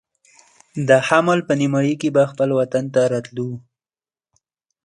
[0.87, 3.49] د حمل په نیمایي کې به خپل وطن ته راتلو.